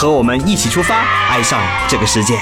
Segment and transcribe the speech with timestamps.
[0.00, 2.40] 和我们一起出发，爱上这个世界。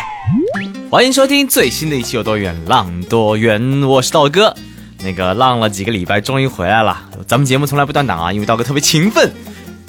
[0.89, 4.55] 欢迎收听最新的一期有多远浪多远，我是道哥。
[5.03, 7.03] 那个浪了几个礼拜，终于回来了。
[7.27, 9.33] 咱们节目从来不断档啊，因为道哥特别勤奋。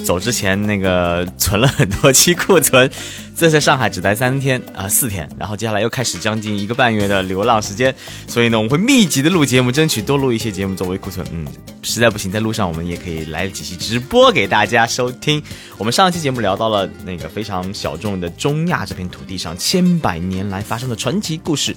[0.03, 2.89] 走之前那个存了很多期库存，
[3.35, 7.93] 这在上海只待三天啊四天，然后接下来又开始将近一个半月的流浪时间，
[8.27, 11.25] 所以呢我们会密集的录节目，争取多录一些节目作为库存。
[11.31, 11.45] 嗯，
[11.81, 15.41] 实在不行在路上我们也可以来几期直播给大家收听。
[15.77, 21.75] 我们上期节目聊到了那个非常小众的中亚这片土地上千百年来发生的传奇故事。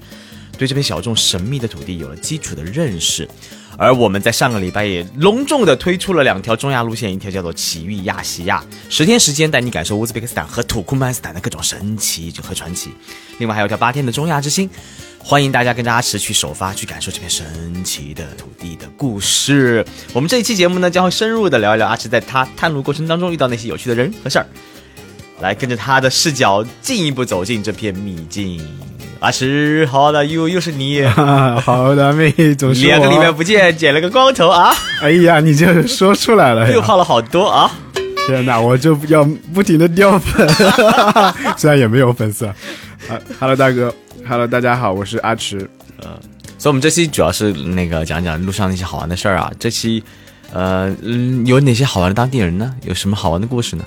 [0.58, 3.26] 对这片小众神秘的土地有了基础的认识，
[3.78, 12.90] 而我们在上个礼拜也隆重的推出了两条中亚路线，一条叫做奇遇亚细亚，十天时间带你感受乌兹别克斯坦和土库曼斯坦的各种神奇和传奇；
[13.38, 14.68] 另外还有条八天的中亚之星，
[15.18, 19.84] 欢迎大家跟着阿驰去首发，去感受这片神奇的土地的故事。
[20.12, 24.46] 我们这一期节目呢，将会深入的聊一聊阿驰在他探路过程当中遇到那些有趣的人和事儿，
[25.40, 28.60] 来跟着他的视角进一步走进这片秘境。
[29.22, 31.00] 阿石，好的，又又是你，
[31.64, 34.74] 好的，妹，总是两个礼拜不见，剪了个光头啊！
[35.00, 37.70] 哎呀，你就说出来了，又胖了好多啊！
[38.26, 40.48] 天哪，我就要不停的掉粉，
[41.56, 42.46] 虽然也没有粉丝。
[42.46, 42.54] 啊
[43.38, 43.94] ，Hello 大哥
[44.28, 45.70] ，Hello 大家好，我是阿池。
[46.00, 46.08] 呃，
[46.58, 49.48] 所以我们这期主要是那个讲讲路上那些好玩的事儿啊。
[49.60, 50.02] 这期，
[50.52, 52.74] 呃，嗯，有哪些好玩的当地人呢？
[52.84, 53.84] 有什么好玩的故事呢？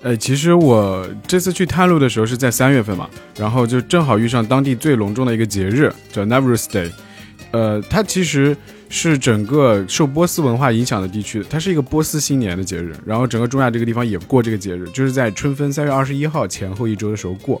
[0.00, 6.88] 呃，其实我这次去探路的时候是在三月份嘛，然后就正好遇上当地最隆重的一个节日，叫 Nowruz Day。
[7.50, 8.56] 呃，它其实
[8.88, 12.94] 是整个受波斯文化影响的地区，它是一个波斯新年的节日。
[13.04, 17.60] 然后整个中亚这个地方也过这个节日，就是在春分三月二十一号前后一周的时候过。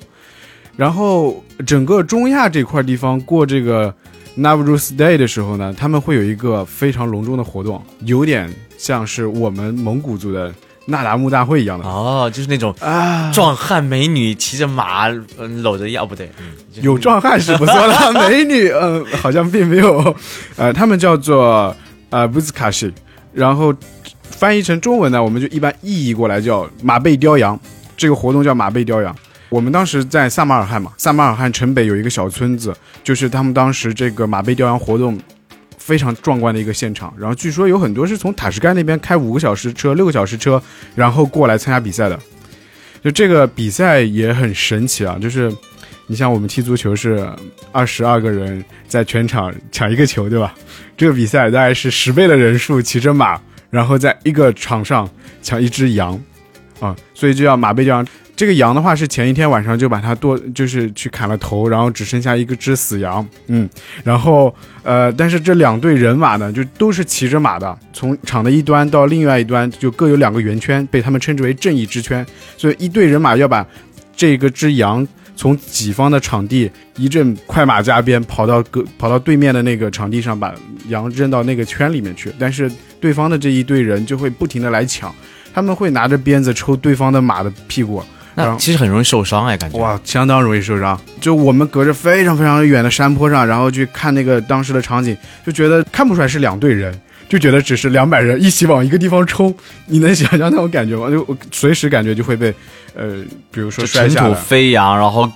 [0.76, 3.92] 然后整个中亚这块地方过这个
[4.36, 10.54] Nowruz Day 的时候呢，他们会有一个非常隆重的活动，有点像是我们蒙古族的。
[10.90, 15.06] 那达慕大会一样的哦，就是那种啊，壮汉美女骑着马，
[15.36, 16.30] 嗯，搂着腰，不对，
[16.80, 20.16] 有壮汉是不错的， 美女，嗯，好像并没有，
[20.56, 21.76] 呃，他们叫做
[22.08, 22.90] 呃布兹卡西，
[23.34, 23.74] 然后
[24.22, 27.58] 翻译成中文呢，我们就一般意译过来叫马背雕羊，
[27.94, 29.14] 这个活动叫马背雕羊。
[29.50, 32.74] 我们当时在萨马尔罕嘛，萨马尔罕城北有一个小村子，
[33.04, 35.18] 就是他们当时这个马背雕羊活动。
[35.88, 40.62] 非常壮观的一个现场，然后据说有很多是从塔什干那边开五个小时车、六个小时车，
[40.94, 42.20] 然后过来参加比赛的。
[43.02, 45.50] 就这个比赛也很神奇啊，就是
[46.06, 47.26] 你像我们踢足球是
[47.72, 50.54] 二十二个人在全场抢一个球，对吧？
[50.94, 55.08] 这个比赛大概是十倍的人数骑着马，然后在一个场上
[55.40, 56.20] 抢一只羊，
[56.80, 58.04] 啊，所以就叫马背叫。
[58.38, 63.68] 这个羊的话是前一天晚上就把它剁，就是去砍了头，然后只剩下一个只死羊，嗯，
[64.04, 64.54] 然后
[64.84, 72.24] 呃，但是这两队人马呢，就都是骑着马的，从场的一端到另外一端就各有两个圆圈，被他们称之为正义之圈，
[72.56, 73.66] 所以一队人马要把
[74.16, 80.54] 这个只羊从己方的场地一阵快马加鞭跑到各跑到对面的那个场地上，把
[80.86, 82.70] 羊扔到那个圈里面去，但是
[83.00, 85.12] 对方的这一队人就会不停的来抢，
[85.52, 88.00] 他们会拿着鞭子抽对方的马的屁股。
[88.38, 90.98] 那其实很容易受伤哎，感觉哇，相当容易受伤。
[91.20, 99.54] 就我们隔着非常非常远的山坡上，然后去看那个当时的场景，就觉得看不出来是两队人，就觉得只是两百人一起往一个地方冲。
[99.86, 101.10] 你能想象那种感觉吗？
[101.12, 102.54] 就我随时感觉就会被，
[102.94, 105.30] 呃，比如说尘土飞扬，然后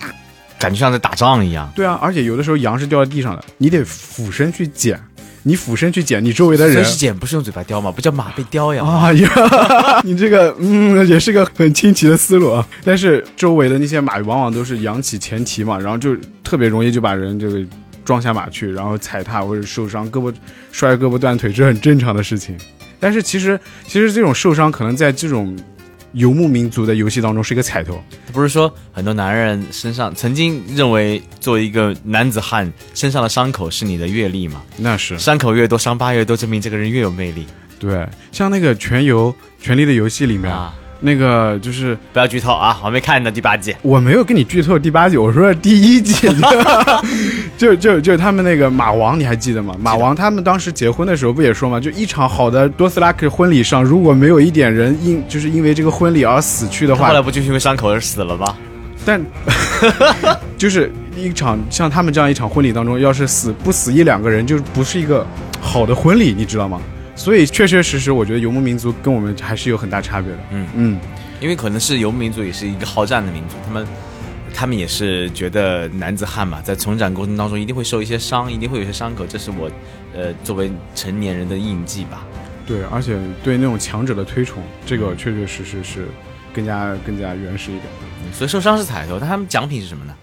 [0.59, 1.71] 感觉像在打仗一样。
[1.75, 5.01] 对啊，而且有的时候羊是掉在地上的，你得俯身去捡。
[5.45, 6.85] 你俯身去捡，你周围的人。
[6.85, 7.91] 是捡，不是用嘴巴叼吗？
[7.91, 8.85] 不叫马被叼呀？
[8.85, 9.31] 啊呀，
[10.05, 12.67] 你这个嗯，也是个很清奇的思路啊。
[12.85, 17.61] 但是周围的那些马往往都是扬起前蹄嘛，然后就特别容易就把人这个
[18.05, 20.33] 撞下马去，然后踩踏或者受伤，胳膊
[20.71, 22.57] 摔胳膊断腿，这很正常的事情。
[23.01, 25.57] 但是其实其实这种受伤可能在这种。
[26.13, 34.63] 游牧民族的游戏当中是一个彩头，不是说很多男人身上曾经认为作为一个男子汉身上的伤口是你的阅历吗？
[34.77, 37.47] 那是伤口越多，伤疤越多，证明这个人越有魅力。
[37.79, 40.75] 对，像那个《全游权力的游戏》里面啊。
[41.05, 42.81] 那个就是不要剧透啊！
[42.85, 46.29] 我没看到第八季，我没有跟你剧透第八季，我说第一季，
[47.59, 49.75] 就就就他们那个马王，你还记得吗？
[49.81, 51.81] 马王他们当时结婚的时候不也说吗？
[51.81, 58.57] 就一场好的多斯拉克婚礼上，如果没有一点人因就是因为这个婚礼而死去的话，后来不就是因为伤口而死了吗？
[59.05, 59.21] 但
[60.57, 65.27] 就是一场像他们这样一场婚礼当中，要是死不死一两个人，就不是一个
[65.61, 66.81] 好的婚礼，你知道吗？
[67.15, 70.39] 所以确确实实，我觉得游牧民族跟我们还是有很大差别的。
[70.51, 71.01] 嗯嗯，
[71.41, 73.87] 因为可能是游牧民族也是一个好战的民族，他们
[74.55, 79.71] 他们也是觉得男子汉嘛，在成长过程当中一定会受一些伤，一定会有些伤口，这是我
[80.15, 82.25] 呃作为成年人的印记吧。
[82.67, 86.07] 对，而且对那种强者的推崇，这个确确实实是
[86.55, 87.85] 更加更加原始一点。
[88.33, 90.15] 所以受伤是彩头，但他们奖品是什么呢？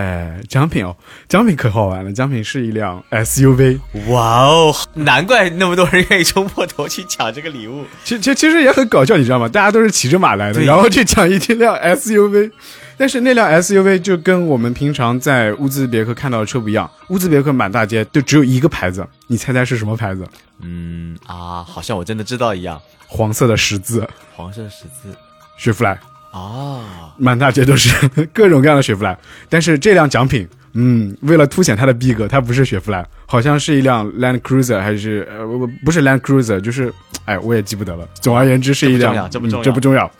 [0.00, 0.96] 哎，奖品哦，
[1.28, 3.78] 奖品可好玩了，奖品是一辆 SUV。
[4.08, 7.84] 哇哦，难怪那么多人愿意冲破头去抢这个礼物。
[8.02, 9.46] 其其其实也很搞笑，你知道吗？
[9.46, 12.50] 大家都是骑着马来的，然后去抢一辆 SUV。
[12.96, 20.26] 但是那辆 SUV 就跟我们平常在乌兹别克看到的车不一样，乌兹别克满大街就只有一个牌子，你猜猜是什么牌子？
[20.62, 25.14] 嗯啊，好像我真的知道一样，黄色的十字，黄色十字。
[25.58, 25.98] 雪佛兰，
[26.32, 26.82] 哦，
[27.16, 29.18] 满大街都是各种各样的雪佛兰。
[29.48, 36.92] 但是这辆奖品，嗯，为了凸显它的逼格，它不是雪佛兰，好像是一辆 Land Cruiser，还是呃不不不是 Land Cruiser，就是
[37.24, 38.08] 哎我也记不得了。
[38.14, 40.10] 总而言之是一辆，这不重要嗯这不重要。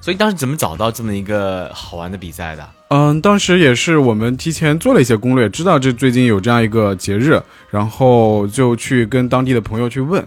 [0.00, 2.68] 所以当时怎么找到这么一个好玩的比赛的？
[2.88, 7.40] 嗯，当时也是我们提前做了一些攻略，知道这最近有这样一个节日，
[7.70, 10.24] 然后就去跟当地的朋友去问，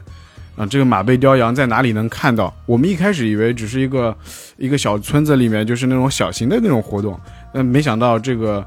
[0.56, 2.54] 啊，这个马背雕羊在哪里能看到？
[2.66, 4.16] 我们一开始以为只是一个
[4.57, 7.19] 一个小村子里面，就是那种小型的那种活动，
[7.54, 8.66] 但没想到这个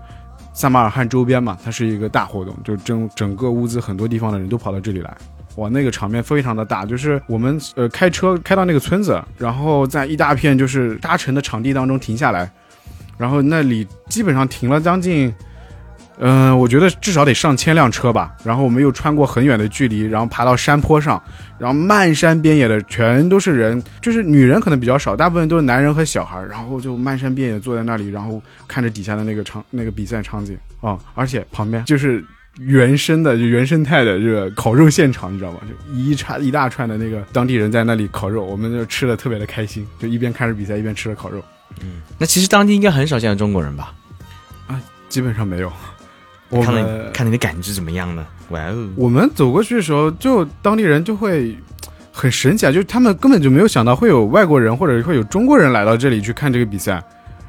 [0.52, 5.17] 萨马尔罕周边嘛，它是一个大活动，就整整个乌兹很多地方的人都跑到这里来。
[5.56, 12.49] 哇，那个场面非常的大，就是我们呃开车开到那个村子，然后在一大片就是搭乘的场地当中停下来，
[13.17, 15.34] 然后那里基本上停了将近，
[16.20, 18.35] 嗯、我觉得至少得上千辆车吧。
[18.44, 21.23] 然后我们又穿过很远的距离，然后爬到山坡上，
[21.59, 32.25] 然后漫山遍野的全都是人，就是女人可能比较少，大部分都是男人和小孩，然后就漫山遍野坐在那里，然后看着底下的那个场那个比赛场景啊、而且旁边就是。
[32.61, 35.61] 原生的就原生态的这个烤肉现场，你知道吗？
[35.62, 41.41] 就一串一大串的那个当地人在那里烤肉，我们就吃的特别的开心，就一边看着比赛一边吃着烤肉。
[41.81, 43.94] 嗯那其实当地应该很少见到中国人吧？
[44.67, 45.73] 啊基本上没有。
[46.50, 46.75] 我看
[47.12, 48.27] 看你的感知怎么样呢？
[48.50, 51.56] 哇哦，我们走过去的时候，就当地人就会
[52.11, 57.03] 很神奇啊，就是他们根本就没有想到会有外国人或者会有中国人来到这里去看这个比赛。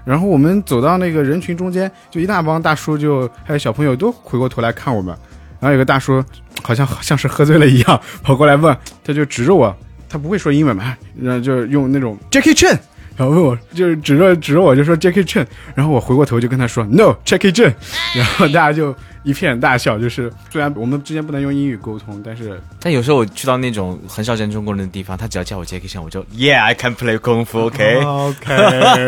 [0.06, 5.16] 然后我们走到那个人群中间，就一大帮大叔就还有小朋友都回过头来看我们。
[5.60, 6.24] 然后有个大叔
[6.64, 9.76] 好像像是喝醉了一样跑过来问，他就指着我，
[10.08, 12.78] 他不会说英文嘛，然后就用那种 Jackie Chan，
[13.20, 15.46] 然后问我，就是指着指着我就说 Jackie Chan，
[15.76, 17.74] 然后我回过头就跟他说 No Jackie Chan，
[18.16, 20.00] 然后大家就一片大笑。
[20.00, 27.96] 就是虽然我们之间不能用英语沟通，但是但有时候我去到那种很少见中国人的地方，他只要叫我 Jackie Chan，我就 Yeah I can play 功夫，OK？
[28.08, 28.56] OK，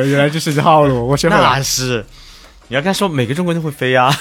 [0.10, 1.44] 原来这是套路，我学会了。
[1.44, 2.06] 那是，
[2.68, 4.12] 你要跟他说每个中国人都会飞啊。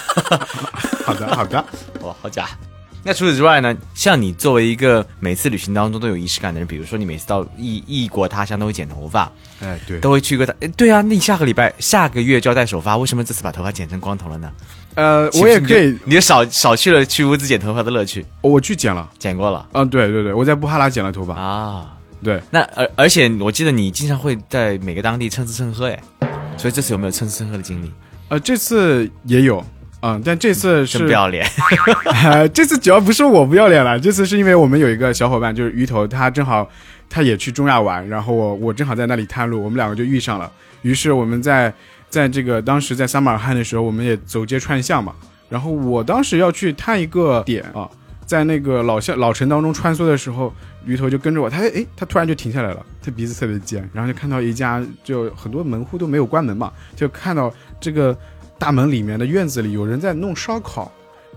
[1.04, 1.64] 好的，好的。
[2.02, 2.48] 哇，好假！
[3.02, 3.74] 那除此之外呢？
[3.94, 9.30] 像你作为一个每次旅行当中都有仪式感的人，比如说你每次到异异国他乡都会剪头发，
[9.60, 14.52] 哎，对，都会去一个哎，对啊，那你下个礼拜下个月就要戴首发，为什么这次把头发剪成光头了呢？
[14.96, 19.08] 呃，我也可以，你就少少去了去屋子剪头发的乐趣，我去剪了。
[19.18, 21.34] 剪过了嗯，对对对，我在布哈拉剪了头发。
[21.34, 21.96] 啊。
[22.22, 26.02] 对，那而而且我记得你经常会在每个当地蹭吃蹭喝哎，
[26.58, 27.90] 所以这次有没有蹭吃蹭喝的经历？
[28.28, 29.64] 呃，这次也有。
[30.00, 31.46] 啊、但这次真是不要脸！
[32.24, 36.66] 呃，这次主要不是我不要脸了，这次是因为我们有一个小伙伴，就是鱼头，他正好
[37.08, 40.50] 他也去中亚玩，然后我我正好在那里探路，我们两个就遇上了。
[40.82, 41.72] 于是我们在
[42.08, 45.14] 在这个当时在撒马尔罕的时候，我们也走街串巷嘛。
[45.50, 47.86] 然后我当时要去探一个点啊，
[48.24, 50.50] 在那个老巷老城当中穿梭的时候，
[50.86, 58.16] 鱼头就跟着我，他诶，他突然就停下来了，他鼻子特别尖，然后就看到一家就很多门户都没有关门嘛，就看到这个
[58.60, 60.92] 大门里面的院子里有人在弄烧烤。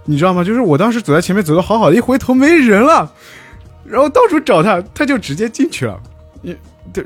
[0.06, 0.44] 你知道吗？
[0.44, 3.10] 就是我当时走在前面走的好好的，一回头没人了，
[3.86, 5.98] 然后到处找他，他就直接进去了。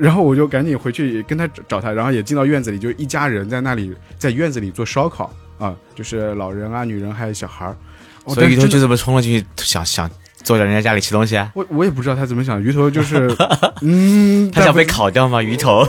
[0.00, 7.76] 然后我就赶紧回去跟他找找他，然后也进到院子里，就一家人在那里在院子里做烧烤啊，就是老人啊、女人还有小孩儿。
[8.24, 10.10] 哦所以鱼头就这么冲了进去，想想
[10.42, 11.52] 坐在人家家里吃东西啊？
[11.54, 13.32] 我我也不知道他怎么想，鱼头就是
[13.80, 15.40] 嗯，他想被烤掉吗？
[15.40, 15.86] 鱼头？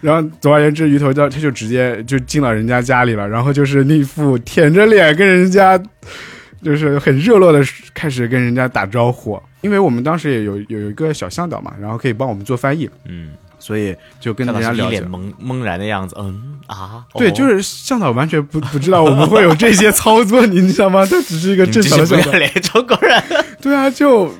[0.00, 5.78] 然后总而言之，鱼头就他就直接就进了人家家里了，然后就是那副舔着脸跟人家，
[6.62, 9.40] 就是很热络的开始跟人家打招呼。
[9.60, 15.10] 因为我们当时也有有一个小向导嘛，然后可以帮我们做翻译，嗯，所以就跟大家了解脸。
[15.10, 16.16] 懵懵然的样子。
[16.18, 21.04] 嗯啊，对，就是向导完全不不知道我们会有这些操作，你知道吗？
[21.04, 22.22] 他只是一个正常的向导。
[22.22, 23.22] 是不要脸中国人。
[23.60, 24.32] 对啊，就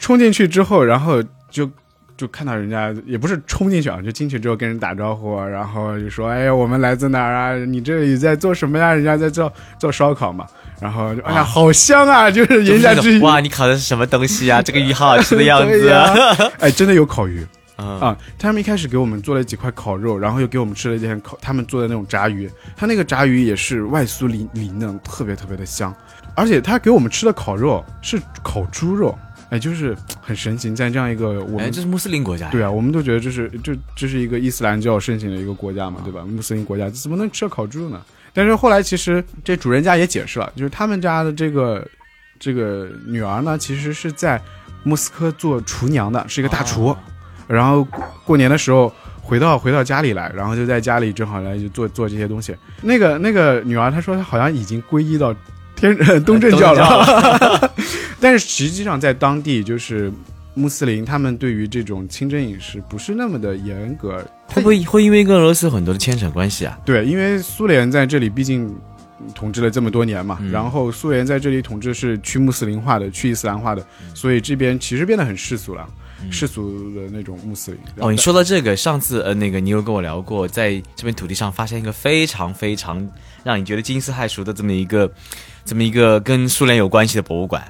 [0.00, 1.70] 冲进去之后，然后就
[2.16, 7.56] 就看到人家也不是冲进去啊，就进去之后跟人打招呼啊，然后就说：“哎呀，我们来自哪儿啊？
[7.56, 10.46] 你这里在做什么呀？”人家在做做烧烤嘛，
[10.80, 12.30] 然后就哎呀，好香啊！
[12.30, 14.62] 就是人家哇，你烤的是什么东西啊？
[14.62, 15.68] 这个鱼好好吃的样子。
[15.78, 17.46] 对呀哎，真的有烤鱼
[17.78, 18.16] 嗯啊！
[18.38, 25.94] 他们一开始给我们做了几块烤肉，然后又给我们吃了一点烤他们做的那种炸鱼，他那个炸鱼也是外酥里里嫩，特别特别的香，
[26.34, 29.14] 而且他给我们吃的烤肉是烤猪肉，
[29.50, 32.48] 哎，就是很神奇，在这样一个我哎，们这是穆斯林国家。
[32.50, 36.22] 对啊，我们都觉得这是这这是一个伊斯兰教盛行的一个国家嘛，对吧？
[36.26, 38.00] 穆斯林国家怎么能吃烤猪呢？
[38.32, 41.86] 但是后来其实这主人家也解释了，就是他们家的这个
[42.38, 44.40] 这个女儿呢，其实是在
[44.82, 46.86] 莫斯科做厨娘的，是一个大厨。
[46.86, 46.98] 哦
[47.48, 52.52] 然后过过年的时候回到回到家里来，然后就在家里正好来就做做这些东西。
[52.82, 55.32] 那个那个女儿她说她好像已经皈依到
[55.76, 57.72] 天东正教了，
[58.26, 60.12] 但是实际上在当地就是
[60.54, 64.20] 穆斯林，他们对于这种清真饮食不是那么的严格。
[64.48, 66.76] 会不会会因为跟俄罗斯有很多的牵扯关系啊？
[66.84, 68.74] 对，因为苏联在这里毕竟
[69.32, 75.88] 统治了这么多年嘛，嗯然后苏联在这里统治是去穆斯林化的、去伊斯兰化的，所以这边其实变得很世俗了，
[76.28, 77.80] 世俗的那种穆斯林。
[77.98, 83.08] 哦，你说到这个，上次呃，那个你有跟我聊过，在这片土地上发现一个非常非常
[83.44, 85.08] 让你觉得惊世骇俗的这么一个，
[85.64, 87.62] 这么一个跟苏联有关系的博物馆。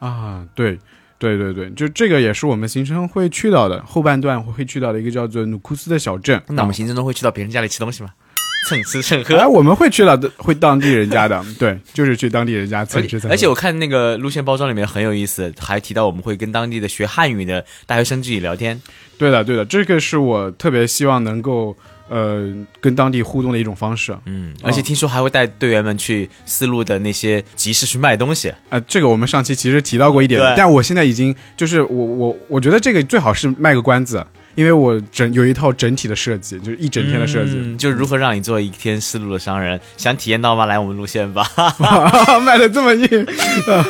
[0.00, 0.78] 啊，对。
[1.20, 6.40] 对对对，就这个也是我们行程会去到的，后半段会去到的一个叫做努库斯的小镇。
[6.48, 8.08] 那我们行程中会去到别人家里吃东西吗？
[8.70, 9.36] 蹭吃蹭喝。
[9.36, 13.34] 哎，我们会去到的，会当地人家的，对，就是去当地人家蹭吃蹭喝。
[13.34, 18.80] 而且我看那个路线包装里面很有意思，还提到我们会跟当地的学汉语的大学生自己聊天。
[19.18, 21.76] 对的对的，这个是我特别希望能够
[22.10, 24.14] 呃跟当地互动的一种方式。
[24.26, 28.52] 嗯，而且听说还会带队员们去丝路的那些集市去卖东西。
[28.68, 34.26] 啊、这个我们上期其实提到过一点对，但我现在已经就是我我我觉得这个最好是卖个关子，
[34.56, 40.66] 因为我整有一套整体的设计，就是一整天的设计，嗯，就是如何让你做一天丝路的商人，想体验到吗？
[40.66, 41.46] 来我们路线吧。
[42.44, 43.26] 卖的这么硬。
[43.66, 43.84] 呃，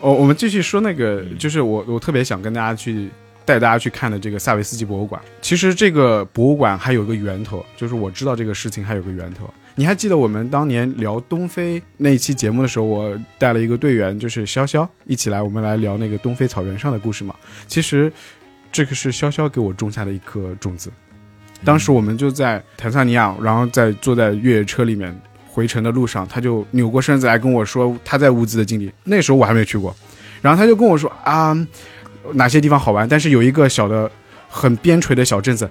[0.00, 3.08] 我我们继续说那个，就是我我特别想跟大家去
[3.46, 5.18] 带大家去看的这个萨维斯基博物馆。
[5.40, 9.48] 其实这个博物馆还有一个源头，就是我知道这个事情还有个源头。
[9.78, 17.34] 你还记得我们当年聊东非那一期节目的时候，我带了一个队员，就是潇潇，一起来，我们来聊那个东非草原上的故事吗。
[17.66, 18.12] 其实
[18.72, 20.90] 这个是潇潇给我种下的一颗种子。
[21.62, 25.14] 当时我们就在坦桑尼亚，然后在坐在越野车里面
[25.46, 28.90] 回程的路上，他就扭过身子来跟我说他在乌兹的经历。
[29.04, 29.94] 那时候我还没去过，
[30.40, 31.54] 然后他就跟我说啊，
[32.34, 34.10] 哪些地方好玩，但是有一个小的
[34.48, 35.68] 很边陲的小镇子。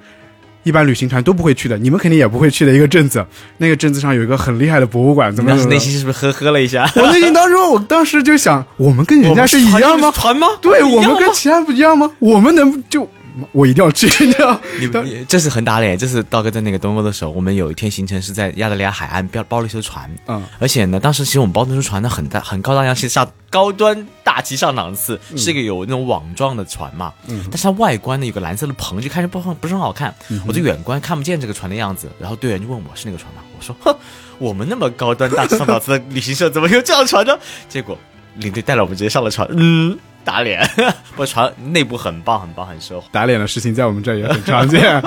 [0.64, 3.24] 一般旅行团都不会去的，你们肯定也不会去的一个镇子。
[3.60, 6.90] 那个镇子上有一个很厉害的博物馆，怎么当时内心是不是呵呵了一下？
[6.96, 10.10] 我内心当中，我当时就想，我们跟人家是一样吗？
[10.10, 10.48] 团吗？
[10.64, 12.12] 对我们跟其他不一样吗？
[12.18, 13.08] 我们能就
[13.52, 14.60] 我一定要去，你知道？
[14.80, 15.98] 你当你这是很打脸。
[15.98, 27.14] 这是道哥在那个东欧的时候，我们有一天行程是在亚得里亚海岸包包了一艘船，嗯，而且呢，当时其实我们包那艘船呢很大很高大上，其实上高端大气上档次，是一个有那种网状的船嘛。
[27.28, 30.14] 嗯但是它外观呢有个蓝色的棚，就看着不很不是很好看。
[30.48, 33.42] 我就远观看不见这个船的样子，然后队员就问我是那个船吗？
[33.58, 33.96] 我说哼，
[34.40, 37.38] 我们那么高端大气上档次的旅行社怎么有这样的船呢？
[37.70, 37.98] 结果
[38.36, 40.68] 领队带了我们直接上了船，嗯，打脸。
[41.16, 43.08] 我船内部很棒很棒很奢华。
[43.12, 45.02] 打脸的事情在我们这儿也很常见。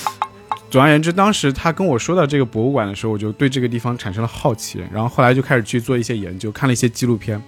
[0.68, 7.40] 总而言之，当时他跟我说到这个博物馆的时候，我就对这个地方产生了好奇，然后后来就开始去做一些研究，看了一些纪录片。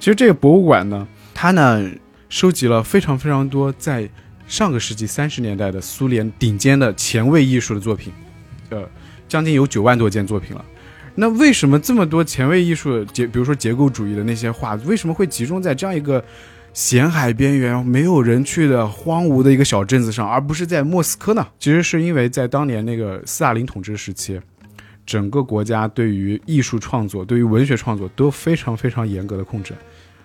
[0.00, 1.88] 其实这个博物馆呢，它呢
[2.30, 4.08] 收集了非常非常多在
[4.48, 8.12] 上个世纪三十年代的苏联顶尖的前卫艺术的作品，
[8.70, 8.88] 呃，
[9.28, 10.64] 将近有九万多件作品了。
[11.14, 16.24] 那为什么这么多前卫艺术结，比如说结构主义的那些画，为什么会集中在这样一个
[16.72, 21.46] 咸海边缘、没有人去的荒芜的一个小镇子上，而不是在莫斯科呢？
[21.58, 24.40] 其实是因为在当年那个斯大林统治时期，
[25.04, 29.74] 整个国家对于艺术创作、对于文学创作都非常非常严格的控制。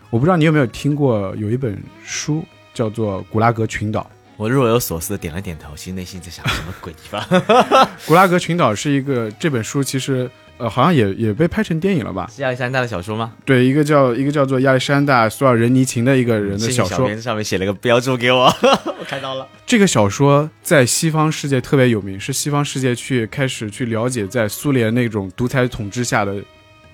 [0.10, 2.42] 我不知道你有没有听过有一本书
[2.74, 4.02] 叫做《古拉格群岛》。
[4.38, 7.22] 我若有所思的点了点头，其实内心在想什么鬼地方？
[8.08, 12.30] 古拉格群岛是一个这本书，其实呃好像也也被拍成电影了吧？
[12.34, 13.34] 是亚历山大的小说吗？
[13.46, 16.98] 对，一个叫一个叫做亚历山大·苏尔仁尼琴的一个人的小说。
[16.98, 18.46] 小编上面写了个标注给我，
[19.00, 19.48] 我看到了。
[19.66, 26.34] 这个小说在西方世界特别有名，是西方世界去开始去了解在苏联那种独裁统治下的，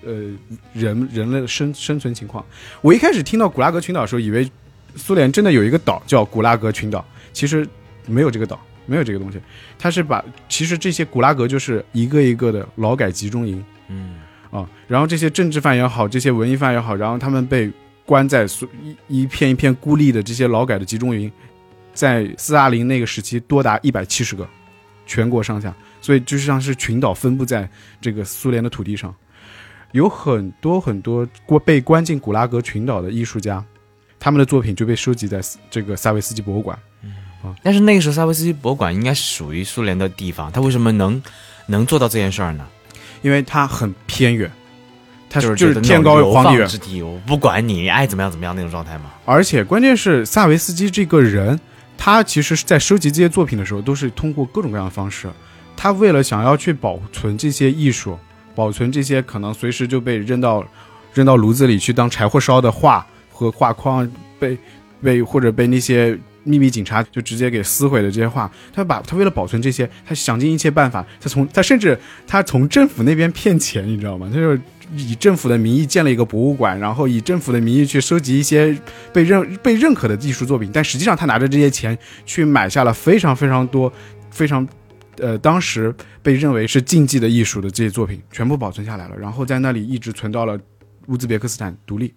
[0.05, 0.11] 呃，
[0.73, 2.43] 人人类的生生存情况。
[2.81, 4.49] 我一开始听到古拉格群岛的时候，以为
[4.95, 7.65] 苏联真的有一个岛叫古拉格群岛，其实
[8.05, 9.39] 没有这个岛，没有这个东西。
[9.77, 13.63] 他是把其实这些古拉格就是一个一个的劳改集中营。
[13.89, 17.71] 嗯，啊，然后这些政治犯也好，这些文艺犯也好，然后他们被
[18.05, 21.31] 关在苏一一片一片孤立的这些劳改的集中营，
[21.93, 24.47] 在斯大林那个时期多达一百七十个，
[25.05, 27.69] 全国上下，所以就像是群岛分布在
[28.01, 29.13] 这个苏联的土地上，
[29.91, 33.63] 有很多很多过被关进古拉格群岛的艺术家，
[34.19, 36.77] 他们的作品就被收集在这个萨维斯基博物馆。
[37.61, 41.21] 但是那个时候萨维斯基博物馆应该是属于苏联的地方，他为什么能
[41.67, 42.65] 能做到这件事儿呢？
[43.21, 44.51] 因为它很偏远，
[45.29, 49.11] 它就是就是天高流放皇帝远，之地，我不管你爱怎么样怎么样那种状态嘛。
[49.25, 51.57] 而且关键是萨维斯基这个人，
[51.97, 55.29] 他其实是在收集这些作品的时候，都是通过各种各样的方式。
[55.75, 58.19] 他为了想要去保存这些艺术，
[58.53, 60.63] 保存这些可能随时就被扔到
[61.13, 64.57] 扔到炉子里去当柴火烧的画和画框，被
[65.01, 71.97] 被或者被那些秘密警察就直接给撕毁了这些画，他把他为了保存这些，他想尽一切办法，他从他甚至
[72.27, 74.29] 他从政府那边骗钱，你知道吗？
[74.31, 74.57] 他就
[74.95, 78.77] 以政府的名义建了一个博物馆，然后以政府的名义去收集一些
[79.11, 83.91] 被认被认可的艺术作品，但实际上他拿着这些钱去买下了非常非常多
[84.29, 84.67] 非常。
[85.19, 90.59] 呃，当时被认为是禁忌的艺术的这些作品，全部保存下来了，然后在那里一直存到了
[91.05, 92.11] 乌兹别克斯坦独立，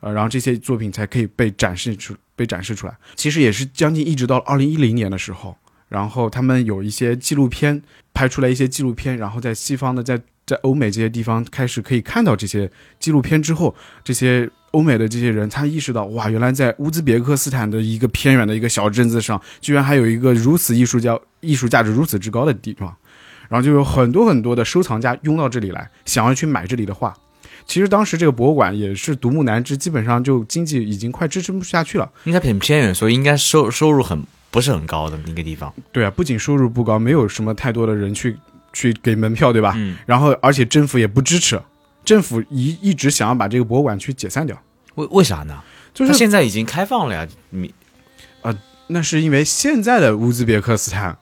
[0.00, 2.96] 呃，然后这些作品才可以被展示出被展示出来。
[3.14, 5.56] 其实也是将近一直到二零一零年的时候，
[5.88, 22.96] 然后他们有一些纪录片拍出来一些纪录片，然后在西方的在在欧美这些地方开始可以看到这些纪录片之后，这些欧美的这些人他意识到，哇，原来在乌兹别克斯坦的一个偏远的一个小镇子上，居然还有一个如此艺术家艺术价值如此之高的地方，
[23.48, 27.14] 然后就有很多很多的收藏家拥到这里来，想要去买这里的画。
[27.66, 32.10] 其实当时这个博物馆也是独木难支，基本上就经济已经快支撑不下去了。
[32.24, 35.72] 应该很偏远，所以应该收收入很不是很高的一个地方。
[35.92, 38.36] 对啊，不仅收入不高，没有什么太多的人去
[38.72, 39.74] 去给门票，对吧？
[39.76, 41.60] 嗯，然后而且政府也不支持，
[42.04, 44.60] 政府一一直想要把这个博物馆去解散掉，
[44.96, 45.62] 为为啥呢？
[45.94, 47.26] 就是它现在已经开放了呀。
[47.50, 47.72] 你
[48.88, 51.16] 那是因为现在的乌兹别克斯坦，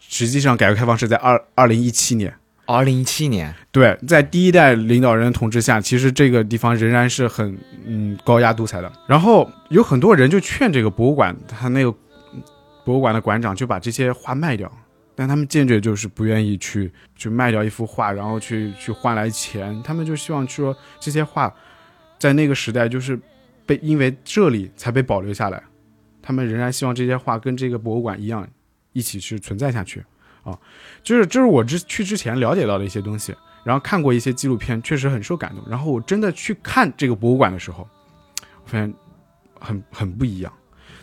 [0.00, 2.34] 实际上改革开放是在二二零一七年。
[2.64, 8.90] 二零一七年，对，在第一代领导人统治下，其实这个地方仍然是很嗯高压独裁的。
[9.06, 11.92] 然后有很多人就劝这个博物馆，他那个
[12.84, 14.70] 博物馆的馆长就把这些画卖掉，
[15.14, 19.82] 但他们坚决就是不愿意去去卖掉一幅画，然后去去换来钱。
[19.82, 21.52] 他们就希望说这些画
[22.18, 23.18] 在那个时代就是
[23.66, 25.62] 被因为这里才被保留下来，
[26.22, 28.48] 他们仍然希望这些画跟这个博物馆一样
[28.92, 30.02] 一起去存在下去。
[30.42, 30.58] 啊，
[31.02, 35.64] 就是这是我之去之前了解到的一些东西，然后看过一些纪录片，确实很受感动。
[35.68, 37.88] 然后我真的去看这个博物馆的时候，
[38.64, 38.94] 我发现
[39.58, 40.52] 很很不一样。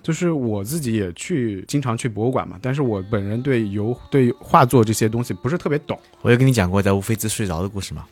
[0.02, 8.06] 就是我自己也去经常去博物馆嘛，但是我本人对油对画作这些东西不是特别懂，我有跟你讲过在乌菲兹睡着的故事吗？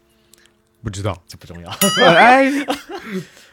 [0.84, 1.18] 不知道。
[1.28, 1.70] 这不重要。
[2.06, 2.52] 哎，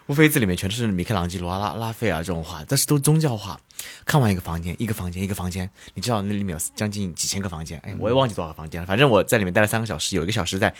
[0.09, 3.59] 乌菲兹里面全都是米开朗基罗啊、拉拉斐尔这种画，但是都宗教画。
[4.05, 8.87] 看完一个房间，一个房间，一个房间，你知道那里面有将近几千个房间，哎，我也忘记多少个房间了。
[8.87, 10.75] 反正我在里面待了三个小时，有一个小时在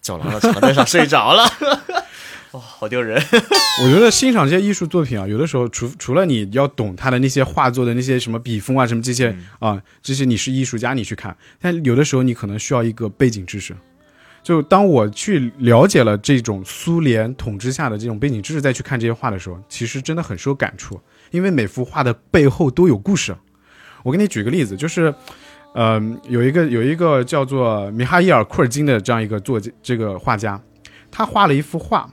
[0.00, 1.44] 走廊的长凳上睡着了。
[2.52, 3.22] 哇、好丢人！
[3.84, 13.76] 我觉得欣赏这些艺术作品啊，有的时候除除了你要懂他的那些画作的那些什么笔锋啊，什么这些啊，这些你是艺术家你去看，但有的时候你可能需要一个背景知识。
[14.48, 20.98] 就当我去了解了这种苏联统治下的这种背景知识，再去看这些画的时候，其实真的很受感触，
[21.30, 23.36] 因为每幅画的背后都有故事。
[24.02, 25.14] 我给你举个例子，就是，
[25.74, 30.58] 呃，有一个有一个叫做米哈伊尔·库尔金的这样一个作家这个画家，
[31.10, 32.08] 他画了一幅画，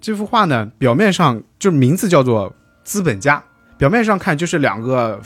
[0.00, 2.48] 这幅画呢，表面上就名字叫做
[2.84, 3.36] 《资本家》，
[3.76, 5.20] 表面上看就是两个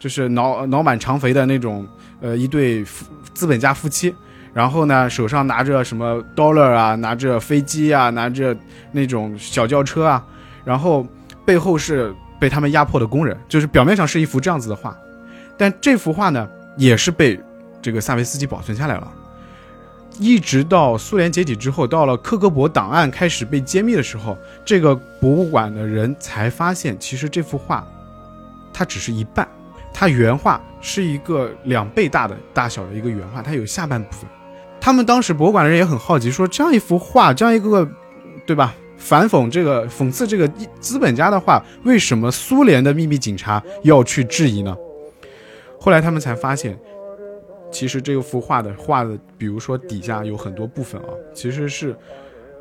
[0.00, 1.86] 就是脑脑满肠肥的那种
[2.20, 4.12] 呃一对夫资本家夫妻。
[4.52, 8.56] 然后呢，手上拿着什么 dollar 啊，拿着飞机啊，拿着
[8.92, 10.24] 那种小轿车啊，
[10.64, 11.06] 然后
[11.44, 14.96] 背后是被他们压迫的工人，就是表面上是一幅这样子的画，
[15.56, 17.40] 但这幅画呢，也是被
[17.80, 19.12] 这个萨维斯基保存下来了。
[20.18, 27.86] 一直到苏联解体之后，到了克格勃档案开始被揭秘的时候，这个博物馆的人才发现，其实这幅画
[28.72, 29.46] 它只是一半，
[29.94, 34.28] 它原画是一个两倍大的大小的一个原画，它有下半部分。
[34.80, 37.88] 他们当时博物馆的人也很好奇，说这样一幅画，这样一个，
[38.46, 38.74] 对吧？
[38.96, 40.46] 反讽这个讽刺这个
[40.78, 44.76] 资本家的画，为什么苏联的秘密警察要去质疑呢？
[45.78, 46.78] 后来他们才发现，
[47.70, 51.96] 其实这幅画的画的，比如说底下有很多部分啊，其实是，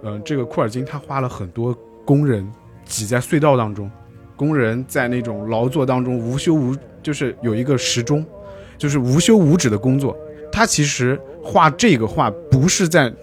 [0.01, 2.49] 呃，这个库尔金他花了很多工人
[2.86, 3.91] 挤在隧道当中，
[4.38, 8.25] 工人在那种劳作当中无休无，就是有一个时钟，
[8.77, 10.17] 就是无休无止的工作。
[10.52, 13.14] 他其实画这个画不是在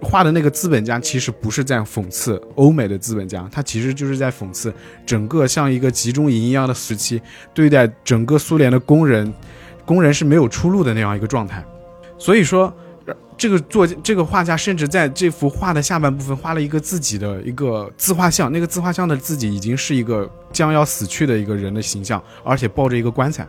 [0.00, 4.72] 画的那个资本家，其实不是在讽刺欧美的资本家，他其实就是在讽刺
[5.04, 7.20] 整个像一个集中营一样的时期，
[7.52, 9.32] 对待整个苏联的工人，
[9.84, 11.64] 工人是没有出路的那样一个状态。
[12.18, 12.72] 所以说，
[13.36, 23.46] 这个作家这个画家甚至在这幅画的下半部分画了一个自己的一个自画像，那个自画像的自己已经是一个将要死去的一个人的形象，而且抱着一个棺材。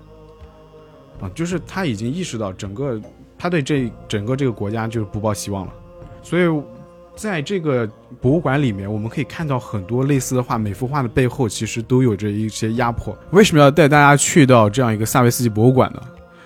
[1.21, 3.01] 啊，就是他已经意识到整个
[3.37, 5.73] 他对这整个这个国家就是不抱希望了，
[6.23, 6.43] 所以
[7.15, 7.89] 在这个
[8.21, 13.17] 博物馆里面，我们可以看到很多类似的画，每幅画的背后其实都有着一些压迫。
[13.31, 16.01] 为什么要带大家去到这样一个萨维斯基博物馆呢？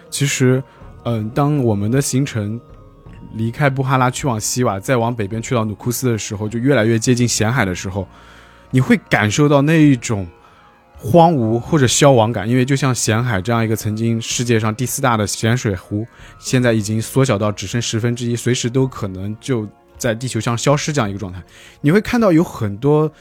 [0.10, 0.64] 其实，
[1.04, 2.60] 嗯，当我们的行程
[3.34, 8.08] 离开布哈拉去往西瓦，再往北边去到努库斯的时候，就越来越接近咸海的时候，
[8.70, 10.26] 你会感受到那一种
[11.04, 16.06] 荒芜或者消亡感，因为就像咸海这样一个曾经世界上第四大的咸水湖，
[16.40, 21.42] 现在已经缩小到只剩十分之一，随时都可能就在地球上消失这样一个状态。
[21.82, 23.12] 你会看到有很多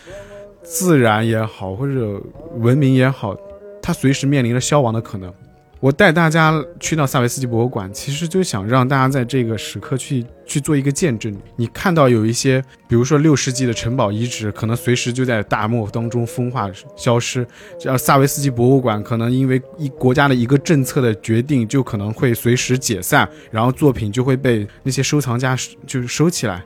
[0.63, 2.21] 自然也好，或者
[2.59, 3.35] 文明也好，
[3.83, 5.33] 它随时面临着消亡的可能。
[5.81, 11.35] 我带大家去到萨维斯基博物馆，其实就想让大家在这个时刻去去做一个见证。
[11.57, 17.43] 你看到有一些，比如说六世纪的城堡遗址，可能随时就在大漠当中风化消失；
[17.79, 26.63] 像萨维斯基博物馆，可能因为一国家的一个政策的决定，就可能会随时解散，然后作品就会被那些收藏家就是收起来、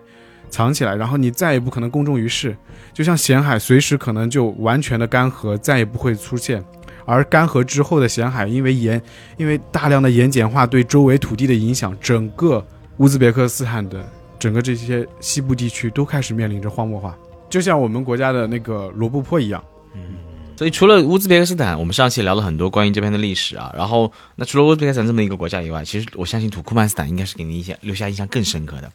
[0.50, 2.56] 藏起来，然后你再也不可能公众于世。
[2.92, 6.64] 就像咸海，随时可能就完全的干涸，再也不会出现。
[7.04, 9.00] 而干涸之后的咸海，因为盐，
[9.36, 12.64] 因为大量的盐碱化对周围土地的影响，整个
[12.98, 14.04] 乌兹别克斯坦的
[14.38, 17.16] 整个这些西部地区都开始面临着荒漠化，
[17.48, 19.62] 就像我们国家的那个罗布泊一样。
[19.94, 20.16] 嗯
[20.56, 23.72] 所以除了乌兹别克斯坦，我们上期聊了很多关于这边的历史啊。
[23.76, 28.90] 然后，那除了乌兹别克斯坦这么一个国家以外，其实我相信土库曼斯坦应该是给你印象留下印象更深刻的。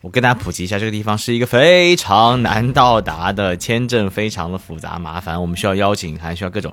[0.00, 6.72] 我跟大家普及一下，这个地方是一个非常难到达的，签证非常的复杂麻烦，我们需要邀请，还需要各种。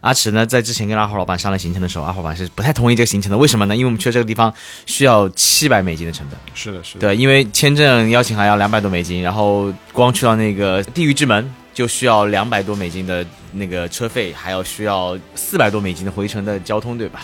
[0.00, 3.38] 阿驰呢，在之前跟二号老板商量行程的时候，二号老板是不太同意这个行程的。
[3.38, 3.76] 为什么呢？
[3.76, 4.52] 因为我们去这个地方
[4.86, 6.38] 需要七百美金的成本。
[6.54, 7.00] 是的，是的。
[7.00, 17.22] 对，因为签证邀请函要两百多美金，然后光去到那个地狱之门就需要两百多美金的那个车费，还要需要四百多美金的回程的交通，对吧？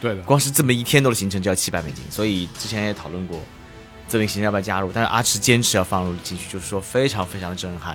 [0.00, 0.22] 对的。
[0.22, 3.38] 光是这么一天多的行程就要七百美金，所以之前也讨论过
[4.08, 7.94] 这个行程要不要加入，但是阿驰坚持要放入进去，就是说非常非常的震撼。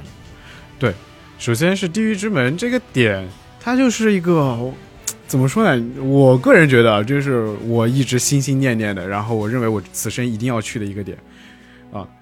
[0.77, 0.93] 对，
[1.39, 3.27] 首先是地狱之门这个点，
[3.59, 4.71] 它就是一个
[5.25, 5.83] 怎么说呢？
[6.03, 11.17] 我个人觉得，就是我一直心心念念的，然后我认为我此生一定要去的一个点。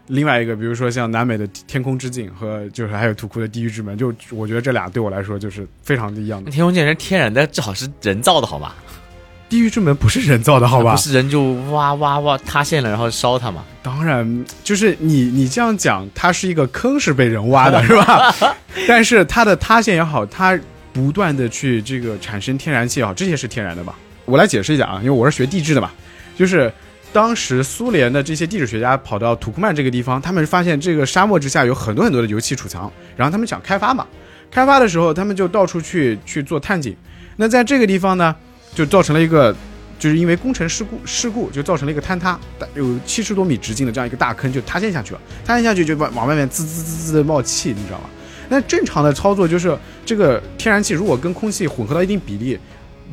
[0.03, 6.51] 啊，另外一个，比如说像南美的天空之镜和就是还有土库的地狱之门，就我觉得这俩对我来说就是非常的一样的那。
[6.51, 8.75] 天空剑是天然的，正好是人造的，好吧？
[9.49, 10.91] 地狱之门不是人造的，好吧？
[10.93, 13.63] 不是人就哇哇哇塌陷了，然后烧它嘛。
[13.83, 18.33] 当然，就是你你这样讲，它是一个坑是被人挖的， 是吧？
[18.87, 20.59] 但是它的塌陷也好，它
[20.91, 23.95] 不断的去这个产生天然气也好，这些是天然的吧？
[24.25, 25.91] 我来解释一下啊，因为我是学地质的嘛，
[26.35, 26.71] 就是
[27.13, 34.06] 当时苏联的这些地质学家跑到土库曼这个地方，他们发现这个沙漠之下有很多很多的油气储藏，然后他们想开发嘛，
[34.49, 36.93] 开发的时候他们就到处去去做探井，
[37.38, 38.36] 那在这个地方呢，
[38.73, 39.56] 就造成了一个。
[39.99, 42.38] 就是因为工程事故，事故就造成了一个坍塌，
[42.76, 48.10] 有七十多米直径的这样一个大坑就塌陷下去了，塌陷下去就往往外面滋滋滋滋的冒气，你知道吗？
[48.49, 52.60] 那正常的操作就是这个天然气如果跟空气混合到一定比例，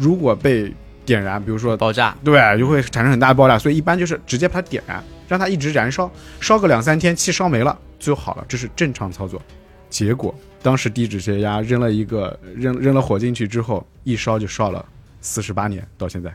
[0.00, 0.74] 如果被
[1.10, 9.42] 点燃，比如说爆炸，对，就会产生很大的爆炸，所以一般就是直接把它点燃，让它一直燃烧，烧个两三天，气烧没了就好了，这是正常操作。
[9.88, 14.86] 结果当时地质学家扔了一个扔扔了火进去之后，一烧就烧了
[15.20, 16.32] 四十八年，到现在。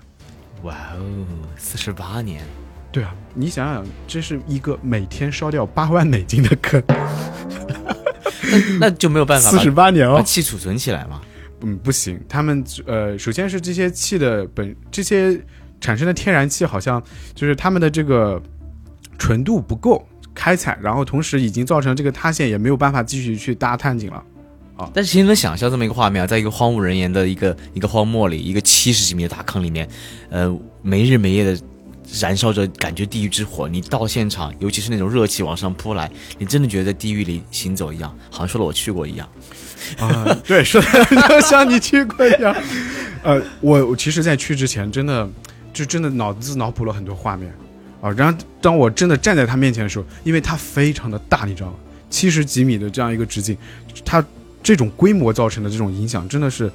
[0.63, 2.43] 哇哦，四十八年，
[2.91, 6.83] 对啊，你想想，这是一个每天烧掉八万美金的坑，
[8.81, 10.17] 那就没有办法四十八年哦。
[10.17, 11.21] 把气储存起来嘛。
[11.67, 15.35] 嗯，不行，他们呃，首先是这些气的本这些
[15.81, 17.01] 产生的天然气，好像
[17.33, 18.39] 就是他们的这个
[19.17, 24.23] 纯度不够开采，然后同时已经造成这个塌陷，也没有办法继续去搭探井了
[24.77, 24.91] 啊。
[24.93, 29.89] 但是其实能想象这么一个画面啊，在一个荒无人烟的一个一个荒漠里，一个七十几米的大坑里面，
[30.29, 31.59] 呃，没日没夜的
[32.21, 33.67] 燃烧着，感觉地狱之火。
[33.67, 39.27] 你到现场，尤其是那种热气往上扑来，你真的觉得在地狱里行走一样，好像说了我去过一样。
[39.99, 42.55] 啊，对，是的， 就像你去过一样。
[43.23, 45.27] 呃，我我其实，在去之前，真的
[45.73, 47.51] 就真的脑子脑补了很多画面
[48.01, 48.11] 啊。
[48.11, 51.75] 然后，当我真的站在他面前的时候，因为它非常的大，你知道吗？
[52.09, 53.57] 七十几米的这样一个直径，
[54.05, 54.23] 它
[54.61, 56.71] 这种规模造成的这种影响，真的是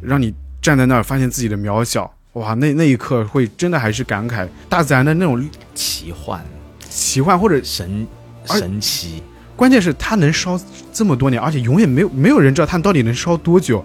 [0.00, 6.42] 让你站在那儿发现自己的渺小，哇，那那一刻会真的还是感慨大自然的那种奇幻、
[6.88, 8.06] 奇幻，或者神
[8.46, 9.22] 神奇，
[9.60, 10.58] 关键是它能烧
[10.90, 13.84] 这么多年，而且永远没有没有人知道它到底能烧多久。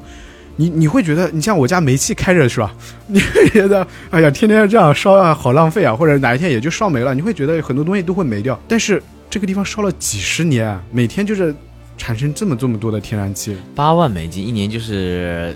[0.56, 2.74] 你你会觉得，你像我家煤气开着是吧？
[3.08, 7.14] 你会觉得，哎呀，天天这样烧啊，好浪费啊，或者哪一天也就烧没了。
[7.14, 8.58] 你会觉得很多东西都会没掉。
[8.70, 11.54] 但是这个地方烧了几十年，每天就是
[11.98, 13.58] 产生这么这么多的天然气。
[13.76, 15.54] 八万美金一年就是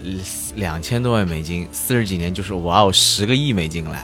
[0.57, 3.95] 两千多万美金，四十几年就是哇哦十个亿美金了。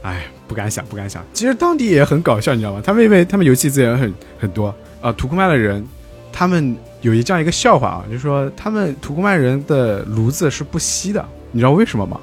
[0.00, 1.22] 哎，不敢想，不敢想。
[1.34, 2.80] 其实当地也很搞笑，你知道吗？
[2.82, 5.86] 他们因为他们油气资源很很多啊，土库曼的人，
[6.32, 12.20] 他们有一这样一个笑话啊，就是说他们土库曼人的炉子是不熄的，你知道为什么吗？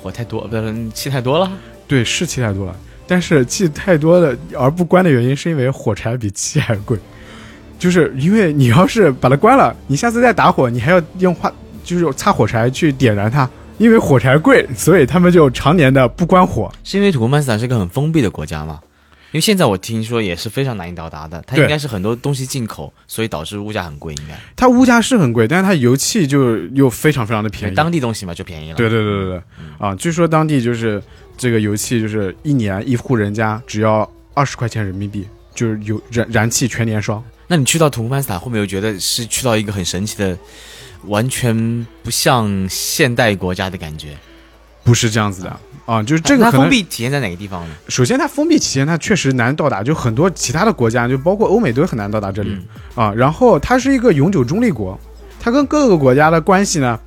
[0.00, 1.50] 火太多，不是气太多了。
[1.86, 6.98] 对，是气太多了，但是气太多的而不关的原因是因为火柴比气还贵，
[7.78, 11.50] 就是因为你要是把它关了，你下次再打火，你还要用花，
[11.82, 13.48] 就是擦火柴去点燃它。
[13.78, 16.68] 因为火柴贵，所以他们就常年的不关火。
[16.82, 18.80] 是因为土库曼斯坦是个很封闭的国家吗？
[19.30, 24.38] 因为现在我听说也是非常难以到达的，它应该是很多东西进口，所以导致物价很贵，应该。
[24.56, 27.74] 它物价是很贵，但是它油气就又非常非常的便宜。
[27.74, 28.76] 当地东西嘛就便宜了。
[28.76, 29.42] 对对对对对，
[29.78, 31.02] 啊，据说当地就是
[31.36, 37.22] 这个油气，就是一年一户人家只要二十块钱人民币，就是油燃燃气全年烧。
[37.48, 40.36] 那你去到土库曼斯坦，会不会有觉得是去到一个很神奇的，
[41.04, 44.16] 完全不像现代国家的感觉？
[44.84, 46.68] 不是这样子的啊，就是这个它封。
[46.68, 47.74] 闭体现在哪个地方呢？
[47.88, 53.14] 首先，它封闭期间，它确实难到达，就很多其他的国家，就包括欧美都很难到达这里、嗯啊。
[53.16, 55.00] 然后，它是一个永久中立国，
[55.40, 57.00] 它跟各个国家的关系呢，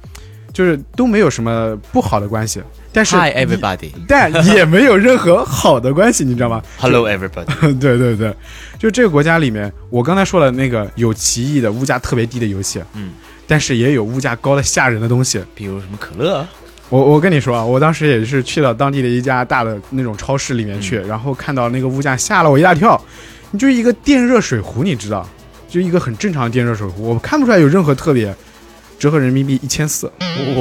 [0.52, 2.60] 就是都没有什么不好的关系，
[2.92, 7.46] 但是 Hi everybody, 但也没有任何好的关系，你知道吗？hello everybody。
[7.78, 8.36] 对对对，
[8.80, 13.12] 就这个国家里面，我刚才说了那个有奇异的物价特别低的游戏，嗯，
[13.46, 15.40] 但是也有物价高的吓人的东西。
[15.54, 16.44] 比如什么可乐？
[16.92, 23.02] 我我跟你说啊，我当时也是去了当地的一家大的那种超市里面去，然后看到那个物价，吓了我一大跳。
[23.50, 25.26] 你就一个电热水壶，你知道，
[25.70, 28.36] 就一个很正常的电热水壶，我看不出来有任何特别，
[29.00, 30.12] 折合人民币一千四。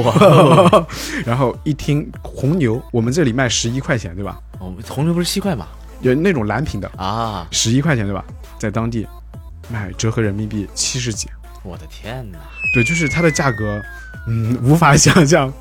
[0.03, 0.87] 哇，
[1.25, 4.39] 然后一听红牛，我们这里卖十一块钱，对吧？
[4.57, 5.67] 我们红牛不是七块吗？
[5.99, 8.23] 有那种蓝瓶的，啊，十一块钱，对吧？
[8.57, 9.05] 在当地
[9.69, 11.27] 卖折合人民币七十几。
[11.63, 12.39] 我的天哪！
[12.73, 13.79] 对，就是它的价格，
[14.27, 15.51] 嗯，无法想象。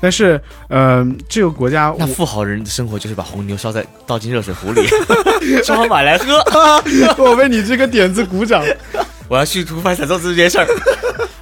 [0.00, 4.86] 但是，呃，这个国家，那富豪人的生活就是把红牛烧在倒进热水壶里，
[5.64, 6.36] 烧好买来喝。
[7.18, 8.62] 我 我为你这个点子鼓掌。
[9.28, 10.66] 我要去土库曼斯坦做这件事儿，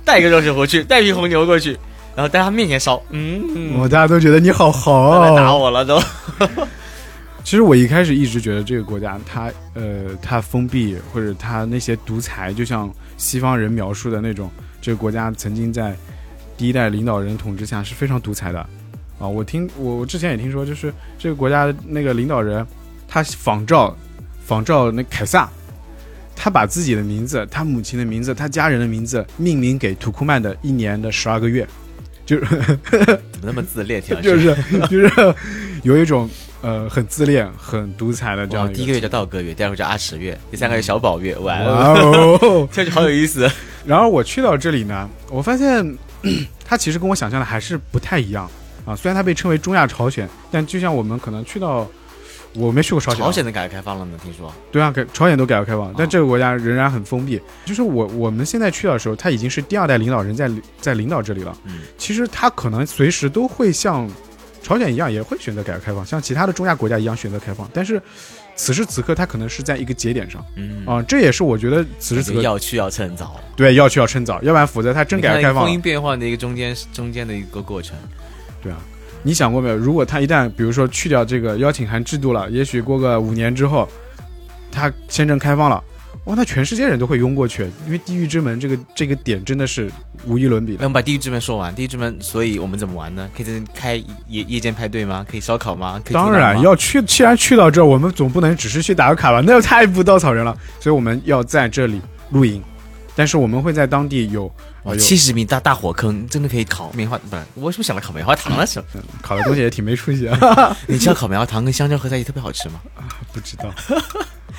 [0.05, 1.71] 带一个热水壶去，带瓶红牛过去，
[2.17, 3.01] 然后在他面前烧。
[3.11, 5.59] 嗯，我大家都觉得你好豪他来打哦。
[5.59, 6.03] 我了都。
[7.45, 14.51] 其实我一开始一直觉得这个国家它呃它封闭或者它那些独裁，就像西方人描述的那种，
[14.83, 15.97] 这个国家曾经在
[16.57, 18.61] 第一代领导人统治下是非常独裁的
[19.19, 19.27] 啊。
[19.27, 22.67] 我听我我之前也听说，就是这个国家的那个领导人，
[23.07, 23.97] 他仿照
[24.45, 25.49] 仿照那凯撒。
[26.39, 31.67] 他把自己的名字、他母亲的名字、他家人的名字命名给土库曼的一年的十二个月，
[32.27, 32.45] 就是
[33.33, 34.03] 怎么那么自恋？
[34.05, 34.55] 就是
[34.87, 35.35] 就是
[35.83, 36.29] 有一种
[36.61, 41.35] 呃很自恋、很独裁的这样第一个月叫道格月，第二个叫阿什月，第三个叫小宝月。
[41.39, 42.69] 哇哇哦，哦！
[42.71, 43.51] 听上去好有意思。
[43.87, 45.97] 然后我去到这里呢，我发现
[46.65, 48.51] 它其实跟我想象的还是不太一样
[48.85, 48.95] 啊。
[48.97, 51.87] 虽然它被称为中亚朝鲜，但就像我们可能去到，
[52.55, 54.53] 我没去过朝鲜啊，朝鲜的改革开放了呢，听说。
[54.73, 57.41] 对啊，改朝鲜都改革开放，但这个国家仍然很封闭。
[57.65, 61.57] 就是我我们现在去到的时候，他已经是第二代领导人在在领导这里了。
[61.65, 64.09] 嗯，其实他可能随时都会像
[64.63, 67.69] 朝鲜一样，也会选择改革开放，像其他的中亚国家一样选择开放。
[67.73, 68.03] 但是
[68.57, 77.95] 此时此刻，他可能是在一个节点上嗯，啊、这也是我觉得此时此刻要去要趁早，对要去要趁早，要不然否则他真改革开放风云变幻的一个中间中间的一个过程。
[78.63, 78.79] 对啊，
[79.23, 79.77] 你想过没有？
[79.77, 83.87] 如果他一旦比如说去掉这个邀请函制度了，也许过个五年之后，
[84.73, 85.85] 他签证开放了，
[86.25, 89.91] 哇，那全世界人都会拥过去，因为地狱之门这个这个点真的是
[90.27, 90.79] 无与伦比的。
[90.81, 93.29] 那我们把地狱之门说完，地狱之门，所以我们怎么玩呢？
[93.37, 95.25] 可以在开夜夜间派对吗？
[95.29, 96.01] 可以烧烤吗？
[96.05, 99.41] 可以当然要去，既然去到这儿，我们总不能只是去打个卡吧？
[99.47, 100.57] 那太不稻草人了。
[100.81, 102.01] 所以我们要在这里
[102.31, 102.63] 露营，
[103.17, 104.53] 但是我们会在当地有
[104.99, 107.43] 七十米大大火坑，真的可以烤棉花，不是？
[107.55, 108.67] 我为什么想到烤棉花糖了？
[108.67, 108.79] 是？
[109.23, 110.77] 烤的东西也挺没出息啊。
[110.87, 112.81] 你知道烤棉花糖跟香蕉合在一起特别好吃吗？
[113.33, 113.73] 不知道，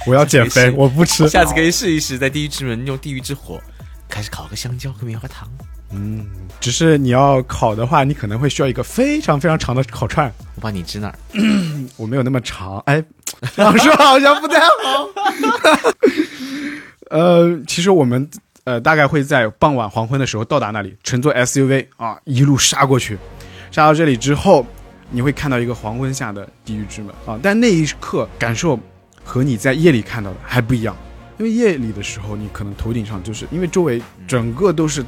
[0.08, 1.30] 我要减肥，我不吃。
[1.30, 3.62] 下次可以试一试，在地狱之门用地狱之火
[4.10, 5.48] 开始烤个香蕉和棉花糖。
[5.92, 6.26] 嗯，
[6.60, 10.28] 只是你要烤的话，你可能会需要一个非常非常长的烤串。
[10.56, 11.16] 我帮你支那儿。
[11.96, 13.02] 我没有那么长，哎，
[13.56, 14.68] 这样说好像不太好。
[17.10, 18.30] 呃，其实我们
[18.68, 23.18] 呃大概会在傍晚黄昏的时候到达那里，乘坐 SUV 啊一路杀过去，
[23.72, 24.66] 杀到这里之后
[25.10, 28.78] 你会看到一个黄昏下的地狱之门啊，但那一刻感受
[29.24, 30.94] 和你在夜里看到的还不一样，
[31.38, 35.02] 因为夜里的时候你可能头顶上就是因为周围整个都是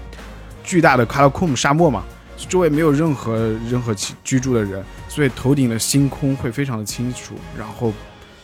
[0.63, 2.05] 巨大的卡拉库姆沙漠嘛，
[2.47, 3.35] 周围没有任何
[3.69, 3.93] 任何
[4.23, 7.91] 居住的人，所以头顶的星空会非常的清楚，然后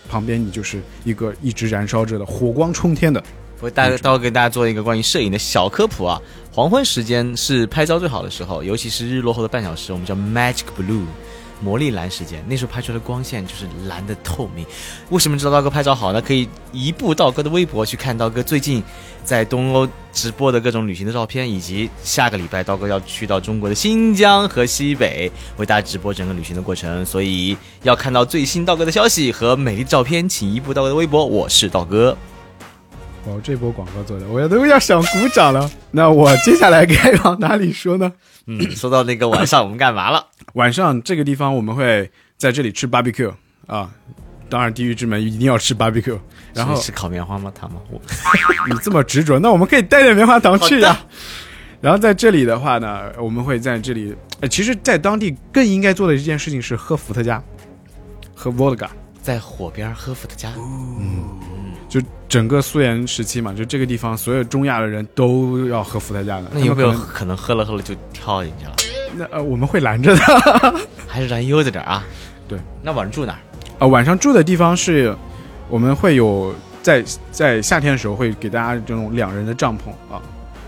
[0.09, 3.23] 旁边你就是一个一直燃烧着的火光冲天的。
[3.65, 6.21] 我大待会给大家做一个关于摄影的小科普啊，
[6.53, 11.05] 黄昏时间是拍照最好的时候，尤其是日落后的半小时，我们叫 magic blue。
[11.61, 14.63] 魔力蓝时间，那时候拍出来的光线就是蓝的透明。
[15.09, 16.21] 为什么知道道哥拍照好呢？
[16.21, 18.83] 可以移步道哥的微博去看道哥最近
[19.23, 27.03] 在东欧直播的各种旅行的照片，以及下个礼拜道哥要去到中国的新疆和西北为大家直播整个旅行的过程。
[27.03, 31.25] 所以要看到最新道哥的消息和美丽的照片，请移步道哥的微博。
[31.25, 32.15] 我是道哥。
[33.25, 35.69] 哇，这波广告做的，我都要想鼓掌了。
[35.91, 38.11] 那我接下来该往哪里说呢？
[38.47, 40.25] 嗯， 说到那个晚上我们干嘛了？
[40.53, 43.33] 晚上这个地方我们会在这里吃 barbecue
[43.67, 43.89] 啊，
[44.49, 46.17] 当然地狱之门一定要吃 barbecue。
[46.53, 47.51] 然后是烤棉花吗？
[47.53, 47.81] 糖吗？
[47.91, 47.99] 我
[48.69, 50.97] 你这么执着，那我们可以带点棉花糖去呀。
[51.81, 57.43] 然后在这里的话呢，我们会在这里，呃，其实，在当地更应该做的一件事情是喝伏特加，
[58.33, 58.87] 喝 vodka，
[59.21, 60.49] 在火边喝伏特加。
[60.57, 61.27] 嗯，
[61.95, 66.47] 就整个苏联时期嘛，就这个地方所有中亚的人都要喝伏特加的。
[66.51, 68.75] 那有没有可可能喝了喝了就跳进去了？
[69.15, 70.21] 那呃，我们会拦着的。
[71.07, 72.03] 还是咱悠着点啊？
[72.49, 73.39] 对，那晚上住哪儿？
[73.79, 75.15] 啊，晚上住的地方是，
[75.69, 80.21] 我们会有在在夏天的时候会给大家这种两人的帐篷啊，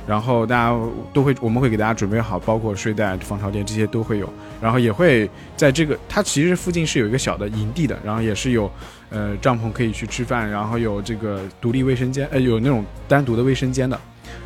[0.07, 0.73] 然后大家
[1.13, 8.71] 都会我们会给大家准备好，包括睡袋、防潮垫这些都会有，然后也会在这个它其实附近是有一个小的营地的，然后也是有
[9.09, 13.99] 呃帐篷可以去吃饭，然后有这个独立卫生间，呃有那种单独的卫生间的，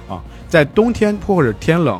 [0.07, 1.99] 啊，在冬天或者天冷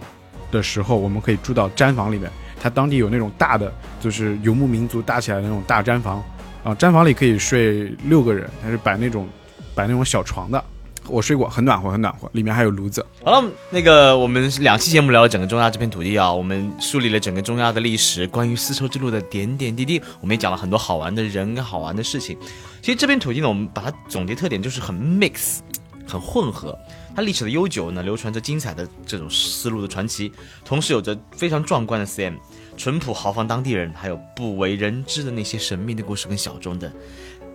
[0.52, 2.30] 的时候，我们可以住到毡房里面。
[2.63, 6.24] 它当地有那种大的，就是游牧民族搭起来的那种大毡房，
[6.63, 9.28] 啊，毡房里可以睡六个人，它是摆那种
[9.74, 10.63] 摆那种小床的。
[11.12, 13.06] 我睡过，很暖和，很暖和，里面还有炉子。
[13.24, 22.38] 好了，那个我们两期节目聊了整个中亚这片土地啊，我们梳理了整个中亚的历史，关于丝绸之路的点点滴滴，我们也讲了很多好玩的人跟好玩的事情。
[22.82, 25.60] 其实这片土地呢，我们把它总结特点就是很 mix，
[26.08, 26.78] 很混合。
[27.13, 30.32] 它历史的悠久呢，流传着精彩的这种丝路的传奇，
[30.63, 32.36] 同时有着非常壮观的 CM，
[32.78, 36.89] 淳朴豪放当地人，还有不为人知的那些神秘的故事跟小众的、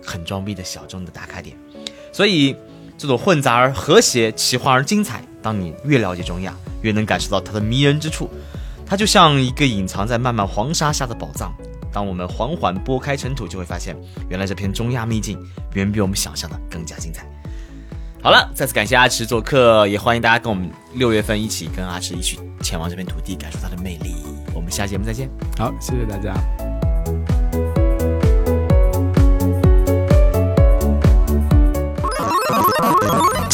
[0.05, 1.57] 很装逼的小众的打卡点。
[2.13, 2.55] 所以
[2.97, 5.21] 这种混杂而和谐、奇幻而精彩。
[5.41, 8.29] 当你越了解中亚，越能感受到它的迷人之处。
[8.85, 11.53] 它就像一个隐藏在漫漫黄沙下的宝藏。
[11.91, 13.95] 当我们缓缓拨开尘土，就会发现，
[14.29, 15.37] 原来这片中亚秘境
[15.73, 17.25] 远比我们想象的更加精彩。
[18.21, 24.15] 好了，再次感谢阿池做客，也欢迎大家跟我们六月份一起跟阿池一起前往这片土地，感受它的魅力。
[24.53, 25.29] 我们下节目再见。
[25.57, 26.86] 好，谢谢大家。